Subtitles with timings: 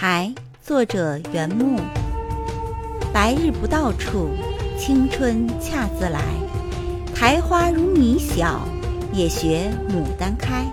[0.00, 1.76] 苔，作者袁牧，
[3.12, 4.28] 白日不到处，
[4.78, 6.20] 青春恰自来，
[7.12, 8.60] 苔花如米小，
[9.12, 10.64] 也学牡丹开。